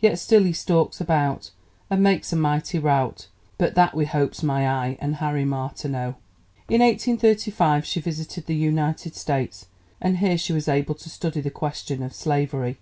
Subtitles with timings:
[0.00, 1.52] Yet still he stalks about,
[1.90, 6.16] And makes a mighty rout, But that we hope's my eye and Harry Martineau!
[6.68, 9.66] In 1835 she visited the United States,
[10.00, 12.78] and here she was able to study the question of slavery.